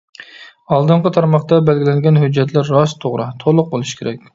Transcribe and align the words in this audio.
ئالدىنقى 0.77 1.11
تارماقتا 1.19 1.61
بەلگىلەنگەن 1.69 2.21
ھۆججەتلەر 2.25 2.77
راست، 2.79 3.03
توغرا، 3.07 3.33
تولۇق 3.47 3.75
بولۇشى 3.77 4.01
كېرەك. 4.07 4.25